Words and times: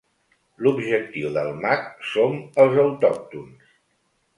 L'objectiu 0.67 1.29
del 1.37 1.51
mag 1.67 1.85
som 2.15 2.37
els 2.67 2.83
autòctons. 2.89 3.75